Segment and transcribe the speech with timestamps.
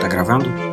[0.00, 0.63] Tá gravando?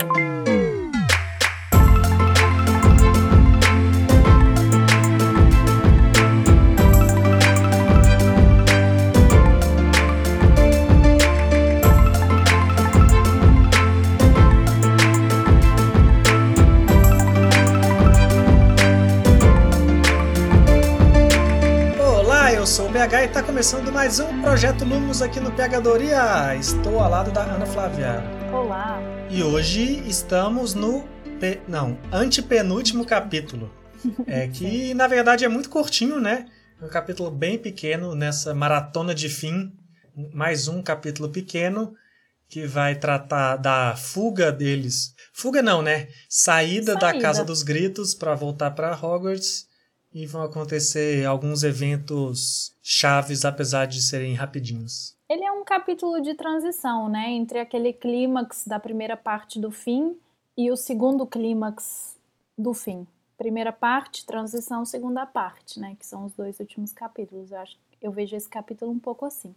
[23.12, 26.56] PH e está começando mais um Projeto Lumos aqui no Pegadoria.
[26.56, 28.24] Estou ao lado da Ana Flávia.
[28.54, 29.02] Olá.
[29.30, 31.04] E hoje estamos no
[31.38, 31.60] pe...
[31.68, 33.70] não, antepenúltimo capítulo.
[34.26, 36.46] É que na verdade é muito curtinho, né?
[36.82, 39.74] Um capítulo bem pequeno nessa maratona de fim.
[40.34, 41.94] Mais um capítulo pequeno
[42.48, 45.14] que vai tratar da fuga deles.
[45.34, 46.08] Fuga não, né?
[46.30, 46.96] Saída, Saída.
[46.96, 49.70] da Casa dos Gritos para voltar para Hogwarts
[50.14, 55.16] e vão acontecer alguns eventos chaves, apesar de serem rapidinhos.
[55.30, 60.18] Ele é um capítulo de transição, né, entre aquele clímax da primeira parte do fim
[60.58, 62.18] e o segundo clímax
[62.58, 63.08] do fim.
[63.38, 67.52] Primeira parte, transição, segunda parte, né, que são os dois últimos capítulos.
[67.52, 69.56] Eu acho, eu vejo esse capítulo um pouco assim.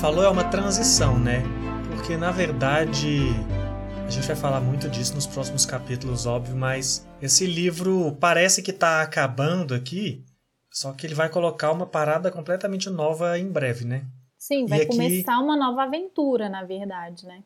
[0.00, 1.42] Falou, é uma transição, né?
[1.90, 3.18] Porque na verdade
[4.06, 8.70] a gente vai falar muito disso nos próximos capítulos, óbvio, mas esse livro parece que
[8.70, 10.24] está acabando aqui,
[10.72, 14.06] só que ele vai colocar uma parada completamente nova em breve, né?
[14.38, 17.44] Sim, vai aqui, começar uma nova aventura, na verdade, né?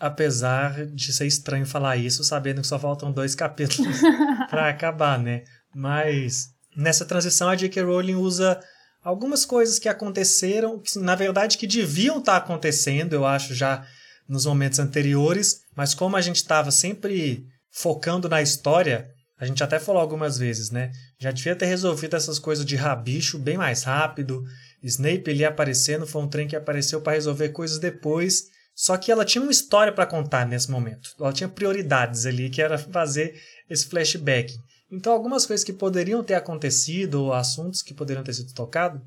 [0.00, 4.00] Apesar de ser estranho falar isso, sabendo que só faltam dois capítulos
[4.48, 5.44] para acabar, né?
[5.76, 7.82] Mas nessa transição a J.K.
[7.82, 8.58] Rowling usa
[9.02, 13.86] algumas coisas que aconteceram, que na verdade que deviam estar tá acontecendo, eu acho já
[14.28, 19.78] nos momentos anteriores, mas como a gente estava sempre focando na história, a gente até
[19.80, 20.92] falou algumas vezes, né?
[21.18, 24.44] Já devia ter resolvido essas coisas de rabicho bem mais rápido.
[24.82, 28.44] Snape ele aparecendo foi um trem que apareceu para resolver coisas depois.
[28.74, 31.10] Só que ela tinha uma história para contar nesse momento.
[31.18, 33.34] Ela tinha prioridades ali, que era fazer
[33.68, 34.56] esse flashback.
[34.92, 39.00] Então, algumas coisas que poderiam ter acontecido, ou assuntos que poderiam ter sido tocados,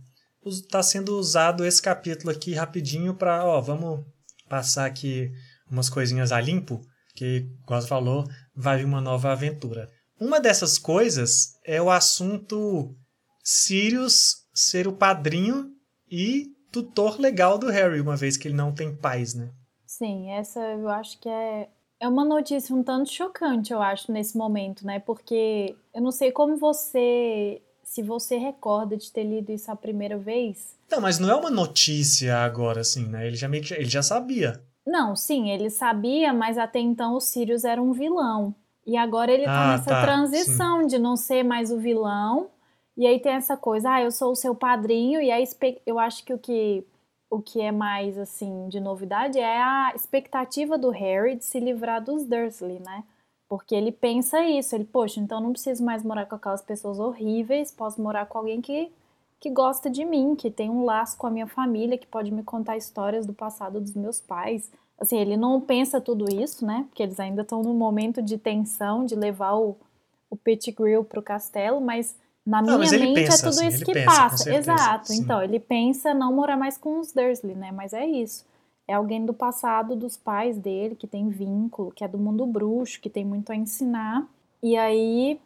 [0.44, 4.04] está sendo usado esse capítulo aqui rapidinho para, ó, vamos
[4.50, 5.32] passar aqui
[5.70, 6.82] umas coisinhas a limpo,
[7.16, 9.88] que, como você falou, vai vir uma nova aventura.
[10.20, 12.96] Uma dessas coisas é o assunto
[13.44, 15.72] Sirius ser o padrinho
[16.10, 19.52] e tutor legal do Harry, uma vez que ele não tem pais, né?
[19.86, 21.70] Sim, essa eu acho que é
[22.00, 25.00] é uma notícia um tanto chocante, eu acho, nesse momento, né?
[25.00, 27.62] Porque eu não sei como você.
[27.84, 30.76] Se você recorda de ter lido isso a primeira vez.
[30.92, 33.28] Não, mas não é uma notícia agora, assim, né?
[33.28, 34.62] Ele já, meio que, ele já sabia.
[34.86, 38.54] Não, sim, ele sabia, mas até então o Sirius era um vilão.
[38.86, 40.88] E agora ele tá ah, nessa tá, transição sim.
[40.88, 42.50] de não ser mais o vilão.
[42.98, 45.44] E aí tem essa coisa, ah, eu sou o seu padrinho, e aí
[45.86, 46.86] eu acho que o que
[47.36, 52.02] o que é mais assim de novidade é a expectativa do Harry de se livrar
[52.02, 53.04] dos Dursley, né?
[53.50, 57.72] Porque ele pensa isso, ele, poxa, então não preciso mais morar com aquelas pessoas horríveis,
[57.72, 58.90] posso morar com alguém que,
[59.38, 62.42] que gosta de mim, que tem um laço com a minha família, que pode me
[62.42, 64.72] contar histórias do passado dos meus pais.
[64.98, 66.86] Assim, ele não pensa tudo isso, né?
[66.88, 69.76] Porque eles ainda estão num momento de tensão, de levar o,
[70.30, 74.06] o Pettigrew pro castelo, mas na não, minha mente é tudo assim, isso que pensa,
[74.06, 74.54] passa.
[74.54, 75.08] Exato.
[75.08, 75.22] Sim.
[75.22, 77.72] Então, ele pensa não morar mais com os Dursley, né?
[77.72, 78.46] Mas é isso.
[78.88, 83.02] É alguém do passado dos pais dele, que tem vínculo, que é do mundo bruxo,
[83.02, 84.28] que tem muito a ensinar.
[84.62, 85.40] E aí,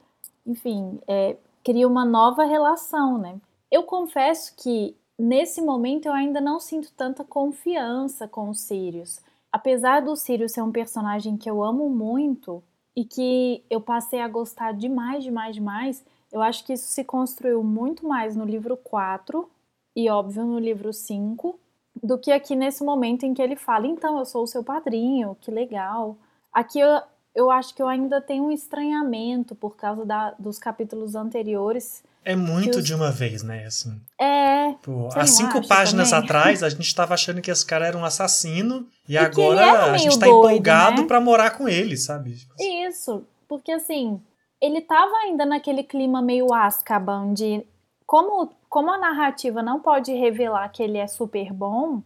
[0.46, 3.38] enfim, é, cria uma nova relação, né?
[3.72, 9.22] Eu confesso que nesse momento eu ainda não sinto tanta confiança com o Sirius.
[9.52, 12.62] Apesar do Sirius ser um personagem que eu amo muito
[12.96, 17.64] e que eu passei a gostar demais, demais, demais, eu acho que isso se construiu
[17.64, 19.50] muito mais no livro 4
[19.96, 21.60] e, óbvio, no livro 5,
[22.02, 25.36] do que aqui nesse momento em que ele fala: então, eu sou o seu padrinho,
[25.42, 26.18] que legal.
[26.54, 27.02] Aqui eu,
[27.36, 32.04] eu acho que eu ainda tenho um estranhamento por causa da, dos capítulos anteriores.
[32.24, 32.86] É muito os...
[32.86, 33.66] de uma vez, né?
[33.66, 34.00] Assim.
[34.20, 34.74] É.
[34.84, 36.26] Pô, há cinco páginas também?
[36.26, 39.98] atrás, a gente estava achando que esse cara era um assassino e, e agora a
[39.98, 41.08] gente tá doido, empolgado né?
[41.08, 42.38] pra morar com ele, sabe?
[42.60, 44.22] Isso, porque assim,
[44.62, 47.66] ele estava ainda naquele clima meio Azkaban de
[48.06, 52.02] como, como a narrativa não pode revelar que ele é super bom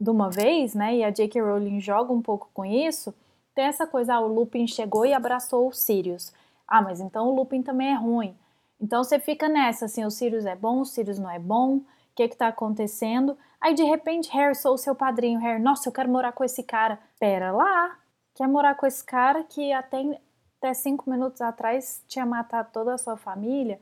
[0.00, 0.96] de uma vez, né?
[0.96, 1.40] E a J.K.
[1.40, 3.14] Rowling joga um pouco com isso.
[3.54, 6.32] Tem essa coisa, ah, o Lupin chegou e abraçou o Sirius.
[6.66, 8.36] Ah, mas então o Lupin também é ruim.
[8.80, 11.84] Então você fica nessa, assim, o Sirius é bom, o Sirius não é bom, o
[12.14, 13.38] que que tá acontecendo?
[13.60, 16.62] Aí de repente, Harry, sou o seu padrinho, Harry, nossa, eu quero morar com esse
[16.62, 16.98] cara.
[17.18, 17.96] Pera lá,
[18.34, 20.20] quer morar com esse cara que até,
[20.64, 23.78] até cinco minutos atrás tinha matado toda a sua família?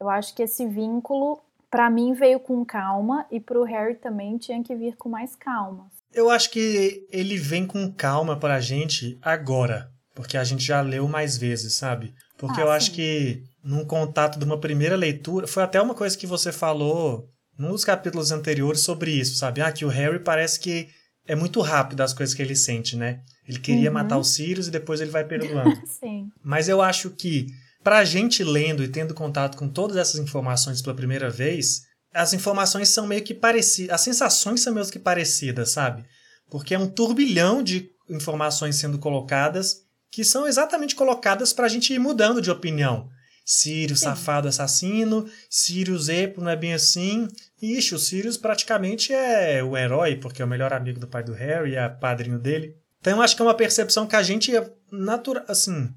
[0.00, 1.38] Eu acho que esse vínculo,
[1.70, 5.90] para mim, veio com calma e pro Harry também tinha que vir com mais calma.
[6.12, 11.06] Eu acho que ele vem com calma pra gente agora, porque a gente já leu
[11.06, 12.14] mais vezes, sabe?
[12.38, 12.72] Porque ah, eu sim.
[12.72, 17.28] acho que num contato de uma primeira leitura, foi até uma coisa que você falou
[17.58, 19.60] num dos capítulos anteriores sobre isso, sabe?
[19.60, 20.88] Ah, que o Harry parece que
[21.26, 23.20] é muito rápido as coisas que ele sente, né?
[23.46, 23.94] Ele queria uhum.
[23.94, 25.80] matar os Sirius e depois ele vai perdoando.
[25.86, 26.28] sim.
[26.42, 27.46] Mas eu acho que
[27.82, 31.82] pra gente lendo e tendo contato com todas essas informações pela primeira vez,
[32.12, 36.04] as informações são meio que parecidas, as sensações são meio que parecidas, sabe?
[36.50, 41.92] Porque é um turbilhão de informações sendo colocadas que são exatamente colocadas para a gente
[41.94, 43.08] ir mudando de opinião.
[43.44, 44.06] Sirius, Sim.
[44.06, 47.26] safado assassino, Sirius Epo não é bem assim.
[47.62, 51.32] Ixi, o Sirius praticamente é o herói, porque é o melhor amigo do pai do
[51.32, 52.76] Harry, é padrinho dele.
[53.00, 54.52] Então eu acho que é uma percepção que a gente
[54.90, 55.88] natural, assim,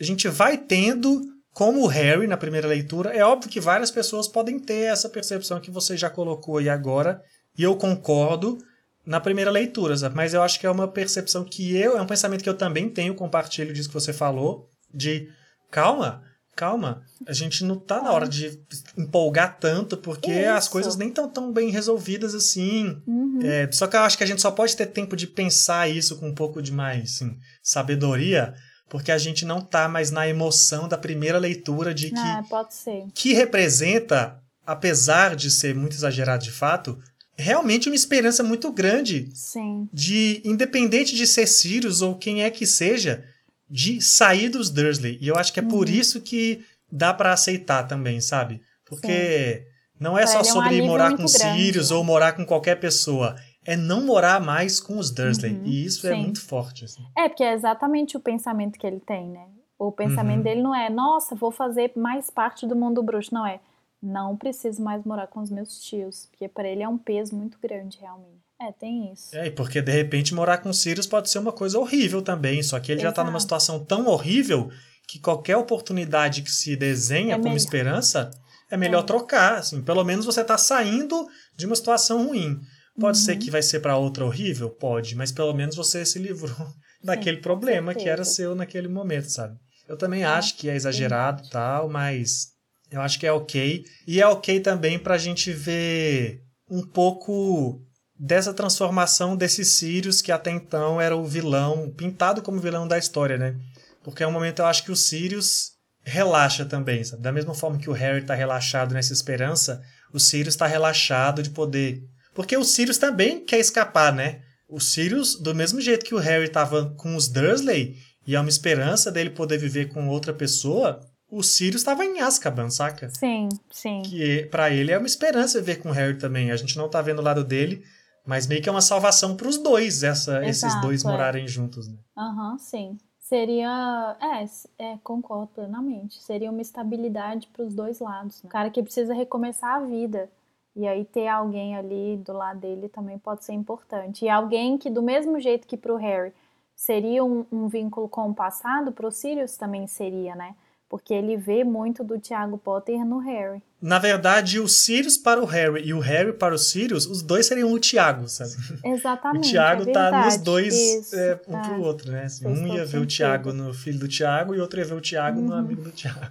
[0.00, 1.22] a gente vai tendo
[1.52, 3.10] como o Harry na primeira leitura.
[3.10, 7.22] É óbvio que várias pessoas podem ter essa percepção que você já colocou aí agora,
[7.56, 8.58] e eu concordo
[9.04, 12.42] na primeira leitura, mas eu acho que é uma percepção que eu, é um pensamento
[12.42, 15.28] que eu também tenho, compartilho disso que você falou, de
[15.70, 16.22] calma,
[16.60, 18.60] calma, a gente não tá na hora de
[18.94, 20.50] empolgar tanto, porque Isso.
[20.50, 23.00] as coisas nem estão tão bem resolvidas assim.
[23.06, 23.38] Uhum.
[23.42, 26.18] É, só que eu acho que a gente só pode ter tempo de pensar isso
[26.18, 28.54] com um pouco de mais assim, sabedoria
[28.90, 32.74] porque a gente não tá mais na emoção da primeira leitura de que ah, pode
[32.74, 33.04] ser.
[33.14, 34.36] que representa,
[34.66, 36.98] apesar de ser muito exagerado de fato,
[37.38, 39.88] realmente uma esperança muito grande Sim.
[39.92, 43.24] de independente de ser Sirius ou quem é que seja,
[43.70, 45.18] de sair dos Dursley.
[45.20, 45.68] E eu acho que é uhum.
[45.68, 48.60] por isso que dá para aceitar também, sabe?
[48.84, 49.64] Porque Sim.
[50.00, 53.36] não é pra só sobre é um morar com Sirius ou morar com qualquer pessoa
[53.64, 55.52] é não morar mais com os Dursley.
[55.52, 56.16] Uhum, e isso é sim.
[56.16, 56.84] é muito forte.
[56.84, 57.04] Assim.
[57.16, 59.46] É, porque é exatamente o pensamento que ele tem, né?
[59.78, 60.42] O pensamento uhum.
[60.42, 63.32] dele não é, nossa, vou fazer mais parte do mundo bruxo.
[63.32, 63.60] Não é,
[64.02, 66.26] não preciso mais morar com os meus tios.
[66.26, 68.49] Porque para ele é um peso muito grande, realmente.
[68.60, 69.34] É, tem isso.
[69.34, 72.62] É, porque de repente morar com Sirius pode ser uma coisa horrível também.
[72.62, 73.16] Só que ele Exato.
[73.16, 74.70] já tá numa situação tão horrível
[75.08, 77.56] que qualquer oportunidade que se desenha é como melhor.
[77.56, 78.30] esperança
[78.70, 79.06] é melhor é.
[79.06, 79.54] trocar.
[79.54, 81.26] Assim, pelo menos você tá saindo
[81.56, 82.60] de uma situação ruim.
[82.98, 83.24] Pode uhum.
[83.24, 84.68] ser que vai ser para outra horrível?
[84.68, 86.54] Pode, mas pelo menos você se livrou
[87.02, 89.56] daquele Sim, problema que era seu naquele momento, sabe?
[89.88, 90.26] Eu também é.
[90.26, 92.48] acho que é exagerado e tal, mas
[92.90, 93.84] eu acho que é ok.
[94.06, 97.80] E é ok também para a gente ver um pouco
[98.20, 103.38] dessa transformação desse Sirius que até então era o vilão, pintado como vilão da história,
[103.38, 103.56] né?
[104.04, 105.72] Porque é um momento eu acho que o Sirius
[106.02, 107.22] relaxa também, sabe?
[107.22, 109.82] Da mesma forma que o Harry está relaxado nessa esperança,
[110.12, 112.02] o Sirius está relaxado de poder
[112.34, 114.42] porque o Sirius também quer escapar, né?
[114.68, 117.96] O Sirius, do mesmo jeito que o Harry estava com os Dursley,
[118.26, 121.00] e é uma esperança dele poder viver com outra pessoa,
[121.30, 123.10] o Sirius estava em Azkaban, saca?
[123.18, 124.02] Sim, sim.
[124.02, 126.50] Que para ele é uma esperança viver com o Harry também.
[126.50, 127.82] A gente não tá vendo o lado dele,
[128.26, 131.08] mas meio que é uma salvação para os dois, essa, Exato, esses dois é.
[131.08, 131.96] morarem juntos, né?
[132.16, 132.98] Aham, uhum, sim.
[133.30, 134.16] Seria.
[134.20, 136.20] É, é, concordo plenamente.
[136.20, 138.42] Seria uma estabilidade para os dois lados.
[138.42, 138.48] Né?
[138.48, 140.28] O cara que precisa recomeçar a vida.
[140.74, 144.24] E aí ter alguém ali do lado dele também pode ser importante.
[144.24, 146.32] E alguém que, do mesmo jeito que para o Harry,
[146.74, 150.56] seria um, um, vínculo com o passado, para o Sirius também seria, né?
[150.90, 153.62] Porque ele vê muito do Tiago Potter no Harry.
[153.80, 157.46] Na verdade, o Sirius para o Harry e o Harry para o Sirius, os dois
[157.46, 158.50] seriam o Tiago, sabe?
[158.84, 159.46] Exatamente.
[159.46, 162.24] o Tiago é tá nos dois, é, um é, pro outro, né?
[162.24, 163.02] Assim, um ia ver sentido.
[163.02, 165.46] o Tiago no filho do Tiago e outro ia ver o Tiago uhum.
[165.46, 166.26] no amigo do Tiago.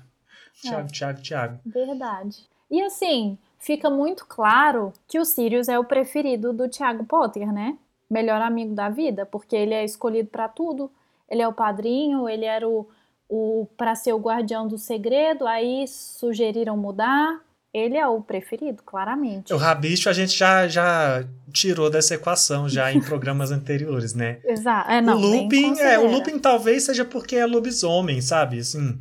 [0.61, 0.91] Tiago, é.
[0.91, 1.59] Tiago, Tiago.
[1.65, 2.45] Verdade.
[2.69, 7.77] E assim, fica muito claro que o Sirius é o preferido do Tiago Potter, né?
[8.09, 10.91] Melhor amigo da vida, porque ele é escolhido para tudo.
[11.29, 12.87] Ele é o padrinho, ele era o,
[13.29, 17.39] o para ser o guardião do segredo, aí sugeriram mudar.
[17.71, 19.53] Ele é o preferido, claramente.
[19.53, 24.39] O Rabicho a gente já, já tirou dessa equação já em programas anteriores, né?
[24.43, 24.89] Exato.
[24.89, 28.57] É, não, o Lupin, é, o Lupin talvez seja porque é lobisomem, sabe?
[28.57, 28.99] Assim.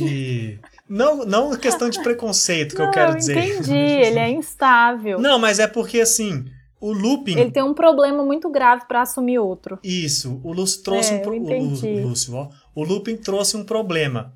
[0.00, 0.56] E
[0.88, 3.36] Não, não questão de preconceito que não, eu quero dizer.
[3.36, 5.18] Entendi, ele é instável.
[5.18, 6.44] Não, mas é porque assim,
[6.80, 7.36] o Lupin.
[7.36, 9.78] Ele tem um problema muito grave para assumir outro.
[9.82, 11.64] Isso, o Lúcio trouxe é, um problema.
[11.64, 12.48] O, Lúcio, ó.
[12.76, 14.34] O Lupin trouxe um problema.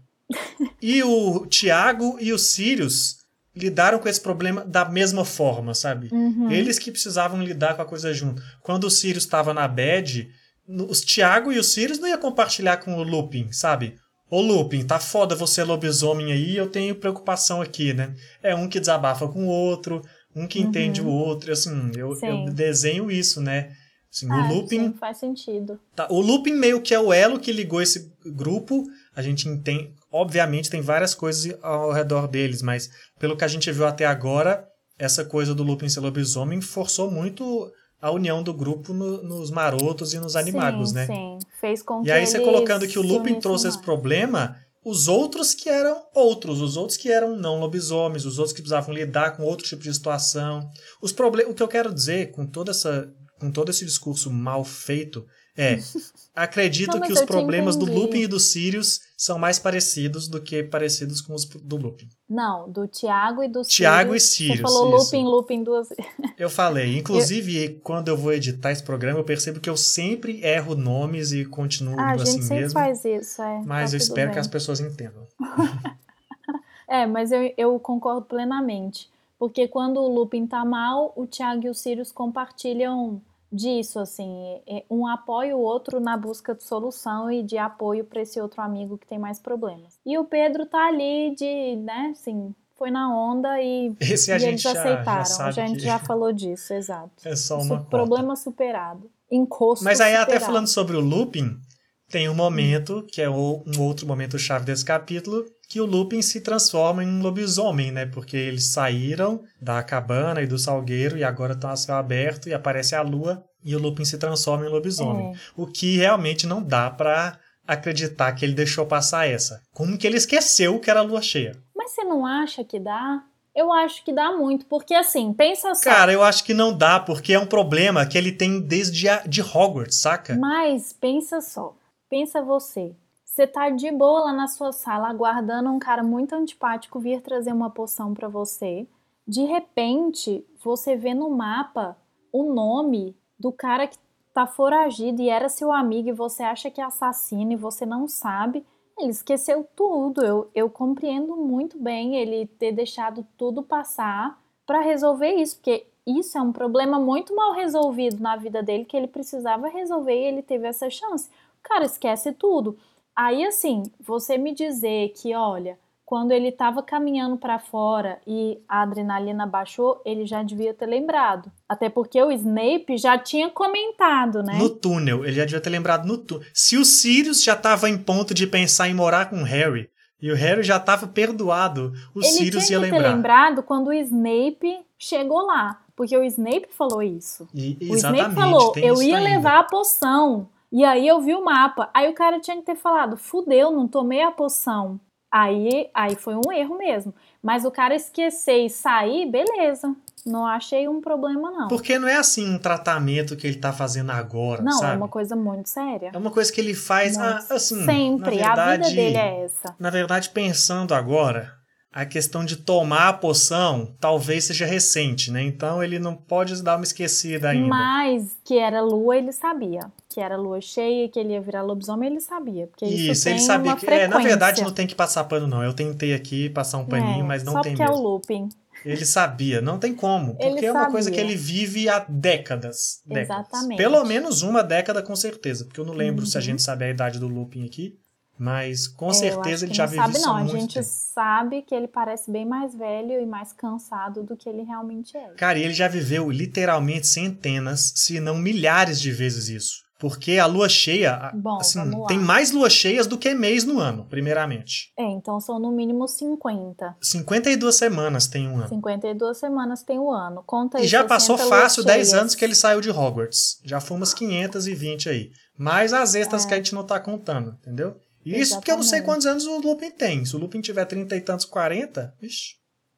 [0.81, 3.19] e o Tiago e o Sirius
[3.55, 6.09] lidaram com esse problema da mesma forma, sabe?
[6.11, 6.51] Uhum.
[6.51, 8.43] Eles que precisavam lidar com a coisa junto.
[8.63, 10.31] Quando o Sirius estava na bad,
[10.67, 13.97] os Tiago e o Sirius não iam compartilhar com o Lupin, sabe?
[14.31, 18.15] Ô Lupin, tá foda você lobisomem aí, eu tenho preocupação aqui, né?
[18.43, 20.01] É um que desabafa com o outro,
[20.35, 20.67] um que uhum.
[20.67, 23.73] entende o outro, assim, eu, eu desenho isso, né?
[24.13, 24.89] Assim, ah, o Lupin.
[24.89, 25.79] Sim, faz sentido.
[25.95, 28.85] Tá, o Lupin meio que é o elo que ligou esse grupo.
[29.15, 29.93] A gente entende.
[30.11, 34.69] Obviamente tem várias coisas ao redor deles, mas pelo que a gente viu até agora,
[34.99, 37.71] essa coisa do Lupin ser lobisomem forçou muito
[38.03, 41.07] a união do grupo no, nos marotos e nos animagos, sim, né?
[41.07, 45.07] Sim, fez com e que aí você colocando que o Lupin trouxe esse problema, os
[45.07, 49.37] outros que eram outros, os outros que eram não lobisomens, os outros que precisavam lidar
[49.37, 50.69] com outro tipo de situação.
[51.03, 54.65] Os problemas, o que eu quero dizer com toda essa com todo esse discurso mal
[54.65, 55.79] feito é,
[56.35, 60.63] acredito não, que os problemas do Lupin e do Sirius são mais parecidos do que
[60.63, 62.09] parecidos com os do Lupin.
[62.29, 64.59] Não, do Tiago e do Tiago e Sirius.
[64.59, 65.05] Você falou isso.
[65.05, 65.89] Lupin, Lupin duas
[66.39, 66.97] Eu falei.
[66.97, 67.81] Inclusive, eu...
[67.81, 71.99] quando eu vou editar esse programa, eu percebo que eu sempre erro nomes e continuo
[71.99, 72.23] ah, assim mesmo.
[72.23, 72.73] A gente sempre mesmo.
[72.73, 73.63] faz isso, é.
[73.67, 74.35] Mas tá eu espero bem.
[74.35, 75.27] que as pessoas entendam.
[76.89, 79.11] é, mas eu, eu concordo plenamente.
[79.39, 83.21] Porque quando o Lupin tá mal, o Tiago e o Sirius compartilham
[83.53, 88.41] disso, assim, um apoia o outro na busca de solução e de apoio para esse
[88.41, 89.99] outro amigo que tem mais problemas.
[90.07, 94.39] E o Pedro tá ali de, né, assim, foi na onda e, Esse a e
[94.39, 95.25] gente eles já, aceitaram.
[95.25, 97.11] Já a gente já falou disso, exato.
[97.25, 99.11] É só uma Problema superado.
[99.31, 100.31] Encosto Mas aí superado.
[100.33, 101.61] até falando sobre o looping,
[102.09, 106.41] tem um momento, que é um outro momento chave desse capítulo, que o Lupin se
[106.41, 108.05] transforma em um lobisomem, né?
[108.05, 112.53] Porque eles saíram da cabana e do salgueiro e agora estão a céu aberto e
[112.53, 115.33] aparece a lua e o Lupin se transforma em lobisomem.
[115.33, 115.37] É.
[115.57, 119.63] O que realmente não dá para acreditar que ele deixou passar essa.
[119.73, 121.57] Como que ele esqueceu que era a lua cheia?
[121.77, 123.23] Mas você não acha que dá?
[123.55, 125.85] Eu acho que dá muito, porque assim, pensa só.
[125.85, 129.19] Cara, eu acho que não dá, porque é um problema que ele tem desde a,
[129.19, 130.37] de Hogwarts, saca?
[130.37, 131.77] Mas pensa só.
[132.09, 132.93] Pensa você.
[133.41, 137.55] Você tá de boa lá na sua sala, aguardando um cara muito antipático vir trazer
[137.55, 138.87] uma poção para você.
[139.27, 141.97] De repente, você vê no mapa
[142.31, 143.97] o nome do cara que
[144.35, 148.07] tá foragido e era seu amigo e você acha que é assassino e você não
[148.07, 148.63] sabe.
[148.99, 150.23] Ele esqueceu tudo.
[150.23, 156.37] Eu, eu compreendo muito bem ele ter deixado tudo passar para resolver isso, porque isso
[156.37, 160.43] é um problema muito mal resolvido na vida dele que ele precisava resolver e ele
[160.43, 161.31] teve essa chance.
[161.59, 162.77] O cara esquece tudo.
[163.23, 168.81] Aí, assim, você me dizer que, olha, quando ele estava caminhando para fora e a
[168.81, 171.53] adrenalina baixou, ele já devia ter lembrado.
[171.69, 174.57] Até porque o Snape já tinha comentado, né?
[174.57, 176.47] No túnel, ele já devia ter lembrado no túnel.
[176.55, 180.33] Se o Sirius já estava em ponto de pensar em morar com o Harry e
[180.33, 182.87] o Harry já estava perdoado, o ele Sirius ia lembrar.
[182.87, 187.47] Ele tinha ter lembrado quando o Snape chegou lá, porque o Snape falou isso.
[187.55, 189.29] E, o Snape falou: "Eu ia ainda.
[189.29, 190.49] levar a poção".
[190.73, 191.91] E aí eu vi o mapa.
[191.93, 195.01] Aí o cara tinha que ter falado: fudeu, não tomei a poção.
[195.33, 197.15] Aí, aí foi um erro mesmo.
[197.41, 199.95] Mas o cara esquecer e sair, beleza.
[200.27, 201.69] Não achei um problema, não.
[201.69, 204.95] Porque não é assim um tratamento que ele tá fazendo agora, não, sabe?
[204.95, 206.11] é uma coisa muito séria.
[206.13, 207.85] É uma coisa que ele faz ah, assim.
[207.85, 208.37] Sempre.
[208.37, 209.75] Verdade, a vida dele é essa.
[209.79, 211.60] Na verdade, pensando agora,
[211.93, 215.43] a questão de tomar a poção talvez seja recente, né?
[215.43, 217.67] Então ele não pode dar uma esquecida ainda.
[217.67, 219.81] Mas que era lua, ele sabia.
[220.09, 222.67] Que era lua cheia, que ele ia virar lobisomem, ele sabia.
[222.69, 223.87] Porque isso, isso tem ele sabia uma que.
[223.91, 225.63] É, na verdade, não tem que passar pano, não.
[225.63, 227.97] Eu tentei aqui passar um paninho, é, mas não só tem porque mesmo.
[227.97, 228.49] é o looping.
[228.85, 230.33] Ele sabia, não tem como.
[230.37, 230.93] Porque Ele é uma sabia.
[230.93, 233.03] coisa que ele vive há décadas.
[233.05, 233.47] décadas.
[233.47, 233.77] Exatamente.
[233.77, 235.67] Pelo menos uma década, com certeza.
[235.67, 236.45] Porque eu não lembro se a Uhum.
[236.47, 237.99] gente sabe a idade do Lupin aqui.
[238.43, 240.35] Mas com É, certeza ele já não vive sabe, isso não.
[240.35, 240.87] há A muito gente tempo.
[241.15, 245.29] sabe que ele parece bem mais velho e mais cansado do que ele realmente é.
[245.37, 249.89] Cara, e ele já viveu literalmente centenas, se não milhares de vezes isso.
[249.99, 251.79] Porque a lua cheia, a- Bom, assim,
[252.09, 254.91] tem mais luas cheias do que mês no ano, primeiramente.
[254.99, 256.97] É, então são no mínimo 50.
[257.03, 258.69] 52 semanas tem um ano.
[258.71, 260.43] 52 semanas tem o ano.
[260.47, 260.85] Conta aí.
[260.85, 262.19] E já 60 passou fácil 10 cheias.
[262.23, 263.61] anos que ele saiu de Hogwarts.
[263.63, 265.29] Já foi umas 520 aí.
[265.59, 266.21] Mais as É.
[266.21, 267.95] extras que a gente não tá contando, entendeu?
[268.25, 269.07] Isso porque eu não sei Exatamente.
[269.07, 270.25] quantos anos o Lupin tem.
[270.25, 272.57] Se o Lupin tiver 30 e tantos, 40, vixi.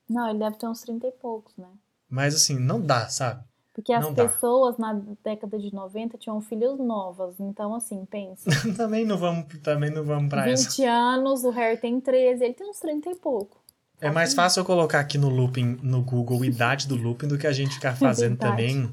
[0.08, 1.68] Não, ele deve ter uns 30 e poucos, né?
[2.08, 3.42] Mas assim, não dá, sabe?
[3.72, 4.28] Porque as Não dá.
[4.28, 4.92] pessoas na
[5.24, 7.40] década de 90 tinham filhos novas.
[7.40, 8.50] Então, assim, pensa.
[8.76, 10.90] também não vamos, também não vamos pra 20 essa.
[10.90, 13.62] anos, o Harry tem 13, ele tem uns 30 e pouco.
[13.98, 17.46] É mais fácil eu colocar aqui no Lupin, no Google, idade do Lupin do que
[17.46, 18.92] a gente ficar fazendo também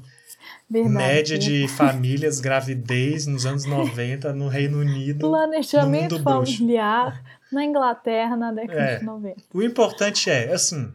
[0.68, 0.94] Verdade.
[0.94, 5.28] média de famílias, gravidez nos anos 90 no Reino Unido.
[5.28, 8.98] Planejamento familiar na Inglaterra na década É.
[8.98, 9.42] de 90.
[9.52, 10.92] O importante é, assim.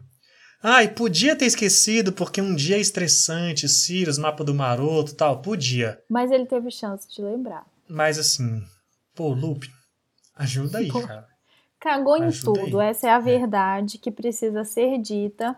[0.62, 5.40] Ai, podia ter esquecido porque um dia é estressante, Sirius, mapa do maroto tal.
[5.42, 6.00] Podia.
[6.08, 7.64] Mas ele teve chance de lembrar.
[7.88, 8.62] Mas assim,
[9.14, 9.68] pô, Lupin,
[10.34, 11.02] ajuda aí, Pô.
[11.02, 11.26] cara.
[11.78, 13.20] Cagou em tudo, essa é a é.
[13.20, 15.56] verdade que precisa ser dita.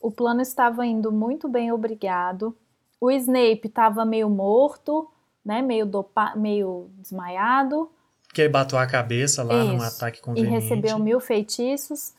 [0.00, 2.56] O plano estava indo muito bem, obrigado.
[3.00, 5.08] O Snape estava meio morto,
[5.44, 5.62] né?
[5.62, 7.90] Meio, dopa, meio desmaiado.
[8.32, 9.72] Que ele bateu a cabeça lá Isso.
[9.72, 10.52] num ataque conveniente.
[10.52, 12.12] E recebeu mil feitiços.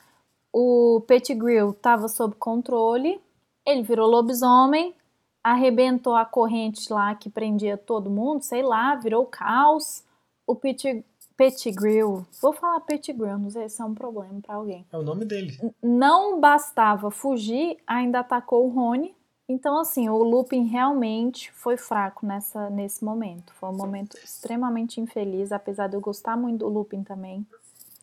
[0.53, 3.19] O Pettigrew estava sob controle.
[3.65, 4.95] Ele virou lobisomem,
[5.43, 10.03] arrebentou a corrente lá que prendia todo mundo, sei lá, virou caos.
[10.47, 11.03] O Pettigrew
[11.37, 14.83] Pettigrew, vou falar Pettigrew, não sei se é um problema para alguém.
[14.91, 15.55] É o nome dele.
[15.83, 19.15] Não bastava fugir, ainda atacou o Rony.
[19.49, 23.53] Então, assim, o Lupin realmente foi fraco nessa, nesse momento.
[23.57, 27.47] Foi um momento extremamente infeliz, apesar de eu gostar muito do Lupin também.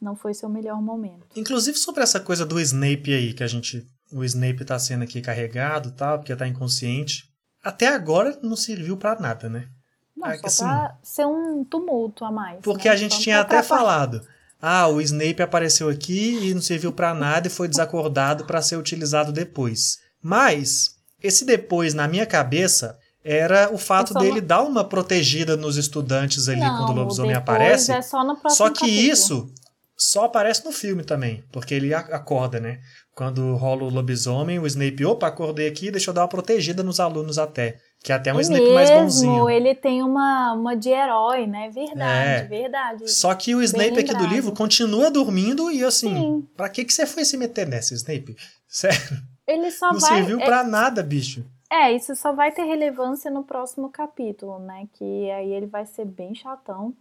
[0.00, 1.26] Não foi seu melhor momento.
[1.36, 3.86] Inclusive sobre essa coisa do Snape aí, que a gente.
[4.10, 7.30] O Snape tá sendo aqui carregado tal, porque tá inconsciente.
[7.62, 9.68] Até agora não serviu para nada, né?
[10.16, 12.60] Não, é só assim, pra ser um tumulto a mais.
[12.62, 12.94] Porque né?
[12.94, 14.26] a gente tinha até falado.
[14.60, 18.76] Ah, o Snape apareceu aqui e não serviu para nada e foi desacordado para ser
[18.76, 19.98] utilizado depois.
[20.22, 20.93] Mas
[21.24, 24.46] esse depois na minha cabeça era o fato dele no...
[24.46, 27.90] dar uma protegida nos estudantes ali não, quando o lobisomem aparece.
[27.90, 29.00] É só, no só que capítulo.
[29.00, 29.52] isso
[29.96, 32.80] só aparece no filme também, porque ele acorda, né?
[33.14, 37.00] Quando rola o lobisomem, o Snape, opa, acordei aqui, deixa eu dar uma protegida nos
[37.00, 37.78] alunos até.
[38.02, 39.48] Que é até um Snape mesmo, mais bonzinho.
[39.48, 41.70] ele tem uma, uma de herói, né?
[41.70, 42.44] Verdade, é.
[42.44, 43.10] verdade.
[43.10, 46.48] Só que o Snape aqui do livro continua dormindo e assim, Sim.
[46.54, 48.36] pra que, que você foi se meter nessa, Snape?
[48.68, 49.33] Sério.
[49.46, 50.16] Ele só Não vai...
[50.16, 50.44] serviu é...
[50.44, 51.44] pra nada, bicho.
[51.70, 54.88] É, isso só vai ter relevância no próximo capítulo, né?
[54.92, 56.94] Que aí ele vai ser bem chatão,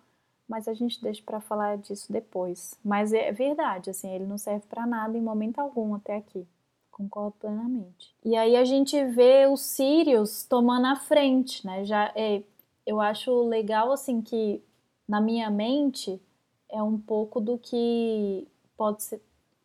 [0.48, 2.74] mas a gente deixa para falar disso depois.
[2.84, 6.48] Mas é verdade, assim, ele não serve para nada em momento algum até aqui
[6.94, 8.16] concordo plenamente.
[8.24, 11.84] E aí a gente vê os Sirius tomando a frente, né?
[11.84, 12.44] Já é,
[12.86, 14.64] eu acho legal assim que
[15.08, 16.22] na minha mente
[16.70, 18.48] é um pouco do que
[18.78, 19.22] pode ser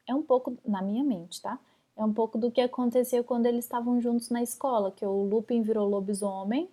[0.07, 1.59] é um pouco na minha mente, tá?
[1.99, 5.61] É um pouco do que aconteceu quando eles estavam juntos na escola, que o Lupin
[5.61, 6.71] virou lobisomem,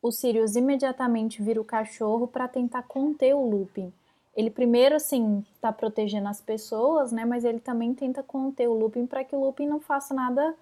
[0.00, 3.92] o Sirius imediatamente vira o cachorro para tentar conter o Lupin
[4.38, 7.24] ele primeiro assim está protegendo as pessoas, né?
[7.24, 10.54] Mas ele também tenta conter o Lupin para que o Lupin não faça nada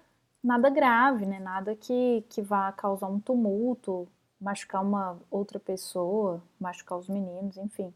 [0.43, 1.39] nada grave, né?
[1.39, 4.07] Nada que que vá causar um tumulto,
[4.41, 7.93] machucar uma outra pessoa, machucar os meninos, enfim.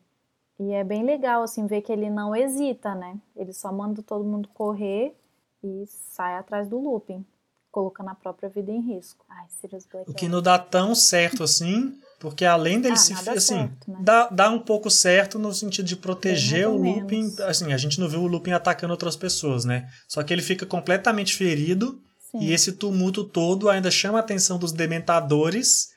[0.59, 3.17] E é bem legal assim ver que ele não hesita, né?
[3.35, 5.15] Ele só manda todo mundo correr
[5.63, 7.25] e sai atrás do Lupin,
[7.71, 9.25] colocando a própria vida em risco.
[9.29, 10.09] Ai, Sirius Black.
[10.09, 13.13] O que é não dá tão certo assim porque além dele ah, se.
[13.13, 13.97] Assim, certo, né?
[13.99, 17.23] dá, dá um pouco certo no sentido de proteger o Lupin.
[17.23, 17.39] Menos.
[17.39, 19.89] Assim, a gente não viu o Lupin atacando outras pessoas, né?
[20.07, 21.99] Só que ele fica completamente ferido.
[22.31, 22.43] Sim.
[22.43, 25.87] E esse tumulto todo ainda chama a atenção dos dementadores,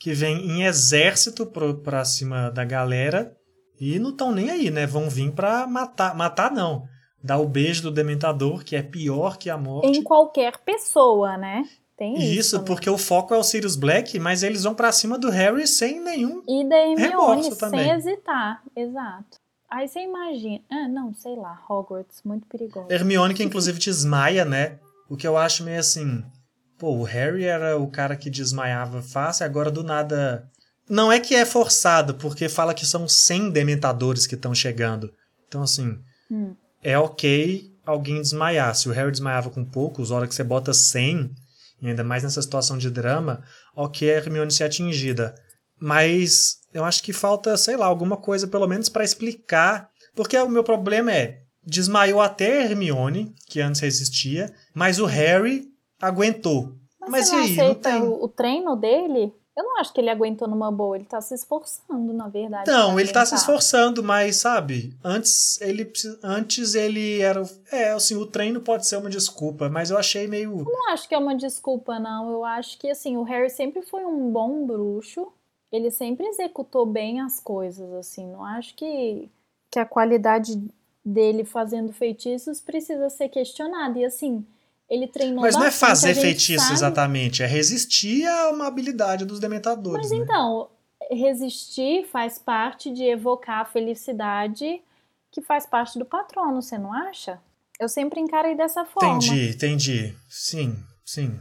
[0.00, 3.30] que vêm em exército pro, pra cima da galera.
[3.78, 4.86] E não estão nem aí, né?
[4.86, 6.14] Vão vir pra matar.
[6.14, 6.84] Matar não.
[7.24, 9.88] Dar o beijo do dementador, que é pior que a morte.
[9.88, 11.66] Em qualquer pessoa, né?
[11.96, 12.24] Tem isso.
[12.38, 15.66] Isso, porque o foco é o Sirius Black, mas eles vão para cima do Harry
[15.66, 16.42] sem nenhum.
[16.46, 18.62] E da Hermione, sem hesitar.
[18.76, 19.38] Exato.
[19.70, 20.60] Aí você imagina.
[20.70, 22.88] Ah, não, sei lá, Hogwarts, muito perigoso.
[22.90, 24.78] Hermione, que inclusive desmaia, né?
[25.08, 26.22] O que eu acho meio assim.
[26.76, 30.46] Pô, o Harry era o cara que desmaiava fácil, agora do nada.
[30.90, 35.10] Não é que é forçado, porque fala que são 100 dementadores que estão chegando.
[35.48, 35.98] Então, assim,
[36.30, 36.54] hum.
[36.84, 38.74] É ok alguém desmaiar.
[38.74, 41.30] Se o Harry desmaiava com poucos, a hora que você bota 100,
[41.82, 43.42] e ainda mais nessa situação de drama,
[43.74, 45.34] ok a Hermione ser atingida.
[45.80, 49.90] Mas eu acho que falta, sei lá, alguma coisa pelo menos para explicar.
[50.14, 55.68] Porque o meu problema é, desmaiou até a Hermione, que antes resistia, mas o Harry
[56.00, 56.76] aguentou.
[57.00, 58.24] Mas, mas você não aí, aceita não tem...
[58.24, 59.32] o treino dele?
[59.56, 62.68] Eu não acho que ele aguentou numa boa, ele tá se esforçando, na verdade.
[62.68, 65.90] Não, ele tá se esforçando, mas sabe, antes ele
[66.22, 70.58] antes ele era, é, assim, o treino pode ser uma desculpa, mas eu achei meio
[70.58, 73.82] Eu não acho que é uma desculpa não, eu acho que assim, o Harry sempre
[73.82, 75.32] foi um bom bruxo.
[75.70, 79.28] Ele sempre executou bem as coisas, assim, não acho que
[79.70, 80.62] que a qualidade
[81.04, 83.98] dele fazendo feitiços precisa ser questionada.
[83.98, 84.46] E assim,
[84.88, 86.74] ele treinou Mas não é fazer feitiço sabe...
[86.74, 90.08] exatamente, é resistir a uma habilidade dos dementadores.
[90.08, 90.24] Mas né?
[90.24, 90.68] então,
[91.10, 94.82] resistir faz parte de evocar a felicidade
[95.30, 97.40] que faz parte do patrono, você não acha?
[97.80, 99.16] Eu sempre encarei dessa forma.
[99.16, 100.14] Entendi, entendi.
[100.28, 101.40] Sim, sim.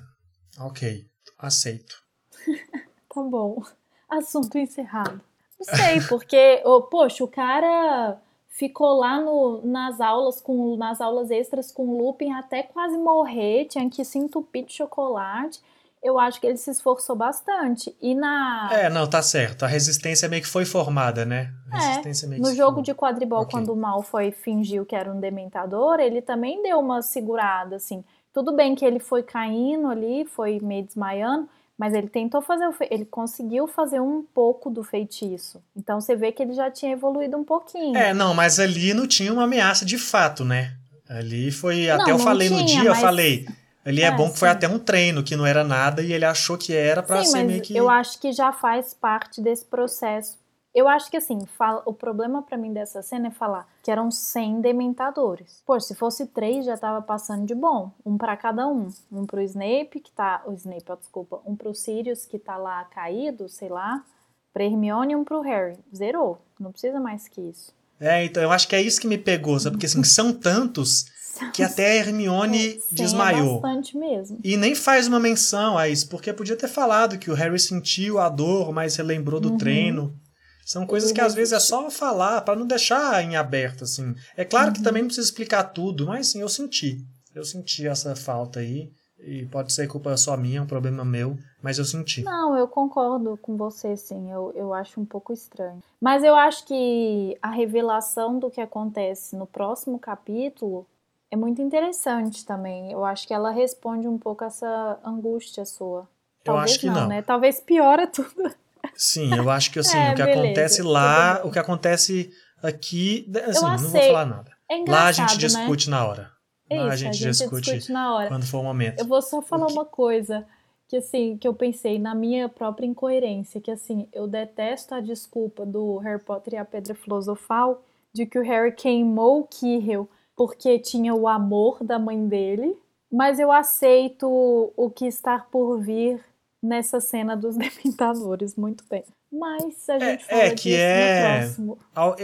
[0.60, 1.06] Ok,
[1.38, 2.02] aceito.
[3.14, 3.62] tá bom.
[4.10, 5.22] Assunto encerrado.
[5.60, 8.20] Não sei, porque, oh, poxa, o cara
[8.54, 13.66] ficou lá no, nas aulas com nas aulas extras com o Lupin até quase morrer,
[13.66, 15.60] tinha que se entupir de chocolate.
[16.02, 17.96] eu acho que ele se esforçou bastante.
[18.02, 18.70] E na.
[18.72, 19.64] É, não, tá certo.
[19.64, 21.52] A resistência meio que foi formada, né?
[21.72, 22.84] A é, resistência meio no que jogo foi...
[22.84, 23.52] de quadribol, okay.
[23.52, 28.04] quando o Malfoy fingiu que era um dementador, ele também deu uma segurada, assim.
[28.32, 32.72] Tudo bem que ele foi caindo ali, foi meio desmaiando, mas ele tentou fazer, o
[32.72, 32.88] fe...
[32.92, 35.62] ele conseguiu fazer um pouco do feitiço.
[35.76, 37.98] Então você vê que ele já tinha evoluído um pouquinho.
[37.98, 40.74] É, não, mas ali não tinha uma ameaça de fato, né?
[41.10, 41.90] Ali foi.
[41.90, 42.88] Até não, eu falei tinha, no dia, mas...
[42.88, 43.46] eu falei
[43.86, 44.40] ele é, é bom que sim.
[44.40, 47.44] foi até um treino, que não era nada, e ele achou que era para ser
[47.44, 47.76] meio que.
[47.76, 50.38] Eu acho que já faz parte desse processo.
[50.74, 54.10] Eu acho que assim, fala, o problema para mim dessa cena é falar que eram
[54.10, 55.62] 100 dementadores.
[55.66, 59.42] Pô, se fosse três já tava passando de bom, um para cada um, um pro
[59.42, 63.70] Snape que tá, o Snape, ó, desculpa, um pro Sirius que tá lá caído, sei
[63.70, 64.04] lá,
[64.52, 65.78] pra Hermione e um pro Harry.
[65.96, 67.72] Zerou, não precisa mais que isso.
[68.00, 69.76] É, então eu acho que é isso que me pegou, sabe?
[69.76, 71.06] Porque assim, são tantos
[71.54, 73.58] que até a Hermione Sim, desmaiou.
[73.58, 74.40] É bastante mesmo.
[74.44, 78.20] E nem faz uma menção a isso, porque podia ter falado que o Harry sentiu
[78.20, 79.58] a dor, mas relembrou do uhum.
[79.58, 80.20] treino.
[80.66, 84.16] São coisas que às vezes é só falar para não deixar em aberto assim.
[84.36, 84.74] É claro uhum.
[84.74, 87.06] que também não precisa explicar tudo, mas sim, eu senti.
[87.36, 88.92] Eu senti essa falta aí.
[89.26, 92.24] E pode ser culpa só minha, um problema meu, mas eu senti.
[92.24, 94.30] Não, eu concordo com você, sim.
[94.30, 95.82] Eu, eu acho um pouco estranho.
[96.00, 100.86] Mas eu acho que a revelação do que acontece no próximo capítulo
[101.32, 102.92] é muito interessante também.
[102.92, 106.06] Eu acho que ela responde um pouco essa angústia sua.
[106.44, 107.08] Talvez eu acho que não, não.
[107.08, 107.22] né?
[107.22, 108.54] Talvez piora tudo.
[108.96, 113.32] Sim, eu acho que assim, é, o que beleza, acontece lá, o que acontece aqui,
[113.48, 114.52] assim, não vou falar nada.
[114.70, 115.98] É lá a gente discute né?
[115.98, 116.32] na hora.
[116.70, 118.28] É isso, lá a gente, a gente discute, discute, na hora.
[118.28, 119.00] quando for o momento.
[119.00, 119.74] Eu vou só falar que...
[119.74, 120.46] uma coisa
[120.88, 125.66] que assim, que eu pensei na minha própria incoerência, que assim, eu detesto a desculpa
[125.66, 130.80] do Harry Potter e a Pedra Filosofal de que o Harry queimou o Quirrell porque
[130.80, 132.78] tinha o amor da mãe dele,
[133.12, 134.28] mas eu aceito
[134.76, 136.24] o que está por vir
[136.64, 139.04] nessa cena dos Dementadores muito bem.
[139.32, 141.50] Mas a gente é, fala é que é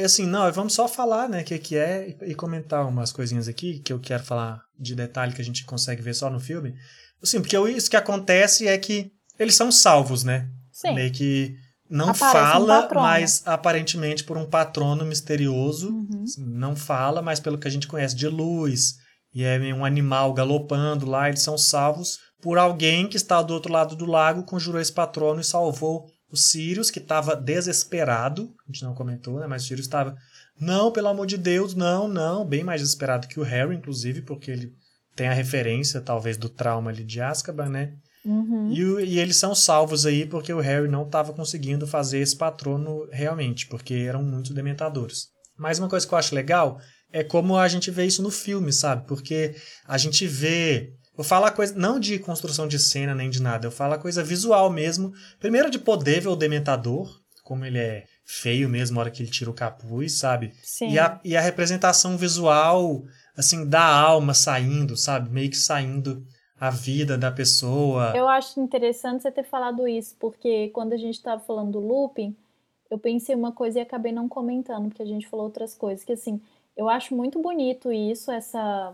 [0.05, 3.79] assim, não, vamos só falar, né, o que que é e comentar umas coisinhas aqui
[3.79, 6.75] que eu quero falar de detalhe que a gente consegue ver só no filme.
[7.21, 10.49] Assim, porque isso que acontece é que eles são salvos, né?
[10.71, 10.93] Sim.
[10.93, 11.55] Meio que
[11.89, 15.89] não Aparece fala, um mas aparentemente por um patrono misterioso.
[15.89, 16.25] Uhum.
[16.37, 18.95] Não fala, mas pelo que a gente conhece de luz.
[19.33, 23.71] E é um animal galopando lá, eles são salvos por alguém que está do outro
[23.71, 28.53] lado do lago, conjurou esse patrono e salvou o Sirius, que estava desesperado.
[28.67, 29.47] A gente não comentou, né?
[29.47, 30.15] Mas o Sirius estava.
[30.59, 32.45] Não, pelo amor de Deus, não, não.
[32.45, 34.73] Bem mais desesperado que o Harry, inclusive, porque ele
[35.15, 37.93] tem a referência, talvez, do trauma ali de Azkaban, né?
[38.23, 38.71] Uhum.
[38.71, 43.07] E, e, eles são salvos aí porque o Harry não estava conseguindo fazer esse patrono
[43.11, 45.27] realmente, porque eram muitos dementadores.
[45.57, 46.79] Mas uma coisa que eu acho legal
[47.11, 49.07] é como a gente vê isso no filme, sabe?
[49.07, 50.93] Porque a gente vê.
[51.19, 53.97] Eu falo a coisa, não de construção de cena nem de nada, eu falo a
[53.97, 55.11] coisa visual mesmo.
[55.37, 59.29] Primeiro de poder ver o dementador, como ele é feio mesmo na hora que ele
[59.29, 60.53] tira o capuz, sabe?
[60.63, 60.91] Sim.
[60.91, 63.03] E a, e a representação visual,
[63.35, 65.29] assim, da alma saindo, sabe?
[65.29, 66.25] Meio que saindo
[66.57, 68.13] a vida da pessoa.
[68.15, 72.33] Eu acho interessante você ter falado isso, porque quando a gente estava falando do looping,
[72.89, 76.13] eu pensei uma coisa e acabei não comentando, porque a gente falou outras coisas, que
[76.13, 76.39] assim,
[76.77, 78.93] eu acho muito bonito isso, essa...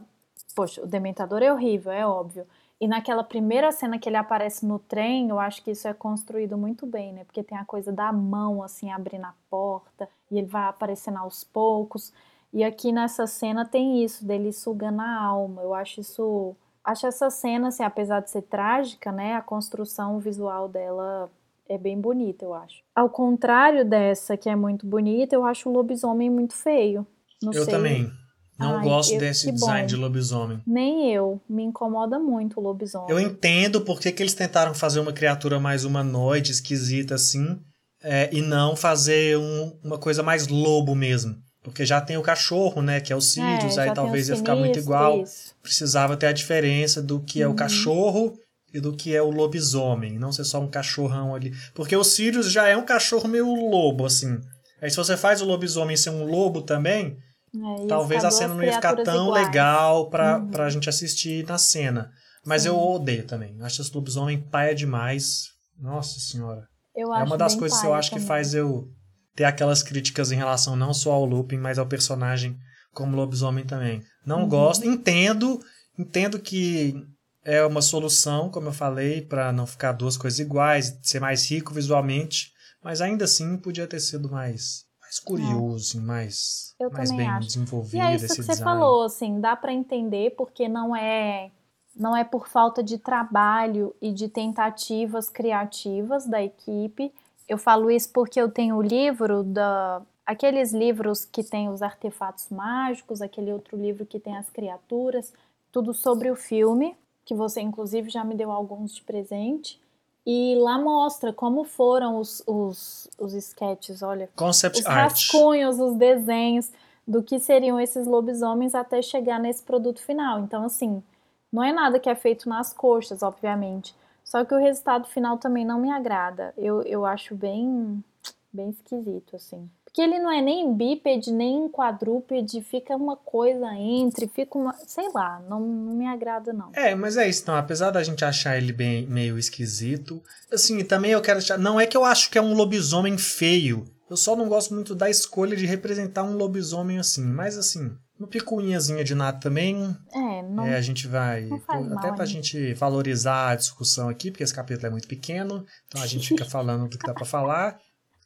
[0.54, 2.46] Poxa, o Dementador é horrível, é óbvio.
[2.80, 6.58] E naquela primeira cena que ele aparece no trem, eu acho que isso é construído
[6.58, 7.24] muito bem, né?
[7.24, 11.44] Porque tem a coisa da mão, assim, abrindo a porta, e ele vai aparecendo aos
[11.44, 12.14] poucos.
[12.52, 15.62] E aqui nessa cena tem isso, dele sugando a alma.
[15.62, 20.70] Eu acho isso acho essa cena, assim, apesar de ser trágica, né, a construção visual
[20.70, 21.32] dela
[21.68, 22.84] é bem bonita, eu acho.
[22.96, 27.06] Ao contrário dessa, que é muito bonita, eu acho o lobisomem muito feio.
[27.42, 27.74] Não eu sei.
[27.74, 28.12] também.
[28.58, 29.88] Não Ai, gosto eu, desse design bom.
[29.88, 30.62] de lobisomem.
[30.66, 31.42] Nem eu.
[31.48, 33.10] Me incomoda muito o lobisomem.
[33.10, 37.60] Eu entendo porque que eles tentaram fazer uma criatura mais humanoide, esquisita assim,
[38.02, 41.36] é, e não fazer um, uma coisa mais lobo mesmo.
[41.62, 43.02] Porque já tem o cachorro, né?
[43.02, 45.24] Que é o Sirius, é, aí talvez ia ficar muito igual.
[45.24, 45.56] Isso.
[45.62, 47.56] Precisava ter a diferença do que é o uhum.
[47.56, 48.38] cachorro
[48.72, 50.20] e do que é o lobisomem.
[50.20, 51.52] Não ser só um cachorrão ali.
[51.74, 54.40] Porque o Sirius já é um cachorro meio lobo, assim.
[54.80, 57.18] Aí se você faz o lobisomem ser um lobo também,
[57.64, 59.48] é, talvez a cena não ia ficar tão iguais.
[59.48, 60.48] legal pra, uhum.
[60.50, 62.12] pra gente assistir na cena.
[62.46, 62.70] Mas Sim.
[62.70, 63.58] eu odeio também.
[63.62, 65.50] Acho esse lobisomem paia demais.
[65.80, 66.68] Nossa senhora.
[66.96, 68.24] Eu é uma das coisas que eu acho também.
[68.24, 68.88] que faz eu
[69.36, 72.58] ter aquelas críticas em relação não só ao Lupin, mas ao personagem
[72.94, 74.02] como lobisomem também.
[74.26, 74.50] Não uhum.
[74.50, 75.60] gosto, entendo,
[76.00, 76.96] entendo que
[77.44, 81.74] é uma solução, como eu falei, para não ficar duas coisas iguais, ser mais rico
[81.74, 84.85] visualmente, mas ainda assim podia ter sido mais
[85.16, 86.02] mais curioso, é.
[86.02, 87.48] mais, mais bem acho.
[87.48, 88.58] desenvolvido e é isso que design.
[88.58, 91.52] você falou, assim, dá para entender porque não é
[91.96, 97.14] não é por falta de trabalho e de tentativas criativas da equipe.
[97.48, 102.50] Eu falo isso porque eu tenho o livro da aqueles livros que tem os artefatos
[102.50, 105.32] mágicos, aquele outro livro que tem as criaturas,
[105.72, 109.80] tudo sobre o filme, que você inclusive já me deu alguns de presente.
[110.26, 114.30] E lá mostra como foram os, os, os sketches, olha.
[114.36, 115.12] Concept os art.
[115.12, 116.72] rascunhos, os desenhos
[117.08, 120.40] do que seriam esses lobisomens até chegar nesse produto final.
[120.40, 121.04] Então, assim,
[121.52, 123.96] não é nada que é feito nas coxas, obviamente.
[124.24, 126.54] Só que o resultado final também não me agrada.
[126.58, 128.04] Eu, eu acho bem,
[128.52, 129.70] bem esquisito, assim.
[129.96, 134.74] Porque ele não é nem bípede, nem quadrúpede, fica uma coisa entre, fica uma.
[134.86, 136.70] Sei lá, não, não me agrada, não.
[136.74, 141.12] É, mas é isso, então, apesar da gente achar ele bem meio esquisito, assim, também
[141.12, 141.58] eu quero achar.
[141.58, 143.86] Não é que eu acho que é um lobisomem feio.
[144.10, 147.24] Eu só não gosto muito da escolha de representar um lobisomem assim.
[147.24, 149.96] Mas assim, no picuinhazinha de nada também.
[150.14, 150.66] É, não.
[150.66, 151.48] É, a gente vai.
[151.66, 152.32] faz até mal, pra né?
[152.32, 155.66] gente valorizar a discussão aqui, porque esse capítulo é muito pequeno.
[155.88, 157.80] Então a gente fica falando do que dá pra falar.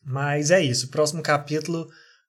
[0.03, 0.87] Mas é isso.
[0.87, 1.87] O próximo capítulo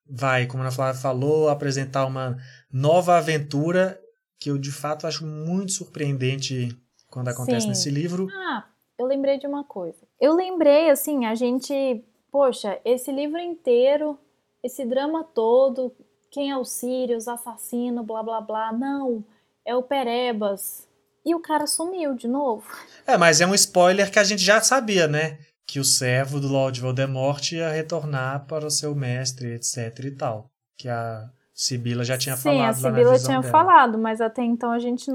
[0.09, 2.37] vai, como a Ana Flávia falou, apresentar uma
[2.73, 4.01] nova aventura
[4.39, 6.77] que eu de fato acho muito surpreendente
[7.09, 7.69] quando acontece Sim.
[7.69, 8.29] nesse livro.
[8.33, 8.65] Ah,
[8.99, 9.99] eu lembrei de uma coisa.
[10.21, 12.05] Eu lembrei, assim, a gente.
[12.31, 14.19] Poxa, esse livro inteiro,
[14.63, 15.93] esse drama todo,
[16.31, 18.73] quem é o Sirius, assassino, blá blá blá.
[18.73, 19.25] Não,
[19.65, 20.89] é o Perebas.
[21.25, 22.65] E o cara sumiu de novo.
[23.07, 25.39] É, mas é um spoiler que a gente já sabia, né?
[25.71, 30.51] Que o servo do Lord Voldemort ia retornar para o seu mestre, etc e tal.
[30.77, 33.53] Que a Sibila já tinha Sim, falado a lá na Sibila tinha dela.
[33.53, 35.09] falado, mas até então a gente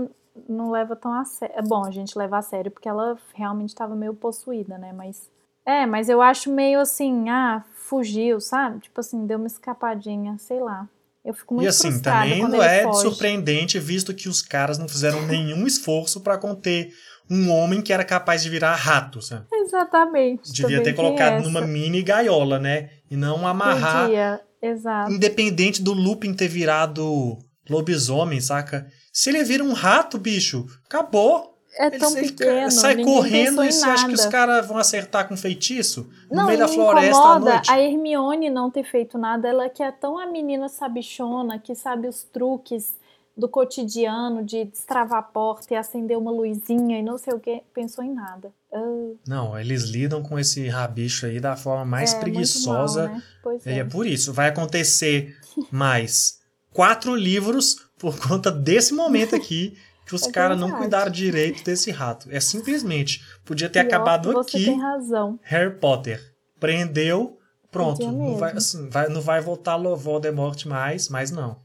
[0.48, 1.56] não leva tão a sério.
[1.68, 4.94] Bom, a gente leva a sério porque ela realmente estava meio possuída, né?
[4.94, 5.30] Mas.
[5.66, 8.80] É, mas eu acho meio assim, ah, fugiu, sabe?
[8.80, 10.88] Tipo assim, deu uma escapadinha, sei lá.
[11.26, 13.02] Eu fico muito E assim, também não é foge.
[13.02, 16.94] surpreendente, visto que os caras não fizeram nenhum esforço para conter
[17.30, 19.46] um homem que era capaz de virar rato, sabe?
[19.52, 20.52] Exatamente.
[20.52, 22.90] Devia ter colocado numa mini gaiola, né?
[23.10, 25.12] E não amarrar, Podia, exato.
[25.12, 27.38] independente do Lupin ter virado
[27.70, 28.88] lobisomem, saca?
[29.12, 31.54] Se ele vira um rato, bicho, acabou.
[31.78, 35.28] É Ele, tão ele pequeno, sai correndo e você acha que os caras vão acertar
[35.28, 36.10] com feitiço?
[36.32, 37.70] No Não, meio e da floresta à noite?
[37.70, 39.50] a Hermione não ter feito nada.
[39.50, 42.96] Ela que é tão a menina sabichona, que sabe os truques
[43.38, 47.62] do cotidiano, de destravar a porta e acender uma luzinha e não sei o que,
[47.74, 48.52] pensou em nada.
[48.74, 48.80] Ah,
[49.28, 53.06] Não, eles lidam com esse rabicho aí da forma mais é, preguiçosa.
[53.08, 53.24] Mal, né?
[53.44, 53.78] Pois E é.
[53.80, 55.36] é por isso, vai acontecer
[55.72, 56.40] mais
[56.72, 61.92] quatro livros por conta desse momento aqui que os É caras não cuidaram direito desse
[61.92, 62.28] rato.
[62.32, 65.40] É simplesmente, podia ter Pior acabado Você aqui tem razão.
[65.44, 66.22] Harry Potter.
[66.60, 67.38] Prendeu,
[67.70, 68.02] pronto.
[68.10, 71.58] Não vai, assim, vai- não vai voltar Lo- Voldemort mais, mas não.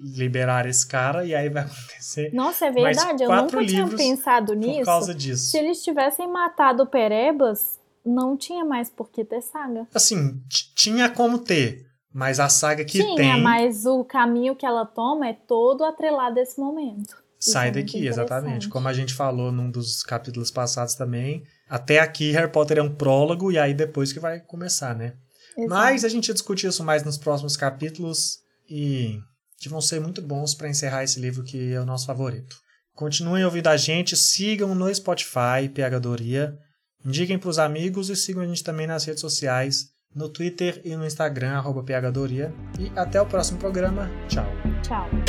[0.00, 3.22] Liberar esse cara e aí vai acontecer Nossa, é verdade.
[3.22, 4.84] Eu nunca tinha pensado por nisso.
[4.84, 5.50] causa disso.
[5.50, 9.86] Se eles tivessem matado o Perebas, não tinha mais por que ter saga.
[9.94, 10.42] Assim,
[10.74, 15.28] tinha como ter, mas a saga que tinha, tem mas o caminho que ela toma
[15.28, 17.16] é todo atrelado a esse momento.
[17.38, 18.42] Isso sai é muito daqui, exatamente.
[18.46, 18.68] interessante.
[18.68, 21.44] Como a gente falou num dos capítulos passados também.
[21.68, 25.14] Até aqui, Harry Potter é um prólogo e aí depois que vai começar, né?
[25.56, 25.68] Exato.
[25.68, 29.18] Mas a gente ia discutir isso mais nos próximos capítulos e
[29.58, 32.56] que vão ser muito bons para encerrar esse livro que é o nosso favorito.
[32.94, 36.58] Continuem ouvindo a gente, sigam no Spotify, PHDoria,
[37.04, 40.96] indiquem para os amigos e sigam a gente também nas redes sociais, no Twitter e
[40.96, 42.54] no Instagram, arroba PHDoria.
[42.78, 44.10] E até o próximo programa.
[44.28, 44.46] Tchau.
[44.82, 45.25] Tchau.